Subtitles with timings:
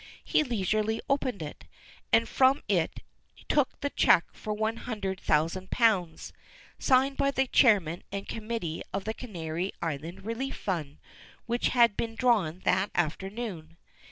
[0.23, 1.65] He leisurely opened it,
[2.11, 3.01] and from it
[3.47, 6.33] took the cheque for one hundred thousand pounds,
[6.79, 10.97] signed by the chairman and committee of the Canary Island Relief Fund,
[11.45, 13.77] which had been drawn that afternoon.